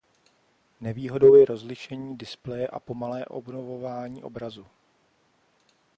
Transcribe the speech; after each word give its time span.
Nevýhodou 0.81 1.35
je 1.35 1.45
rozlišení 1.45 2.17
displeje 2.17 2.67
a 2.67 2.79
pomalé 2.79 3.25
obnovování 3.25 4.23
obrazu. 4.23 4.65